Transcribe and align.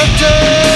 the 0.00 0.18
day. 0.18 0.69